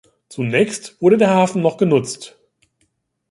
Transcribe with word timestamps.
Zunächst 0.29 0.99
wurde 0.99 1.17
der 1.17 1.29
Hafen 1.29 1.61
noch 1.61 1.77
genutzt. 1.77 2.35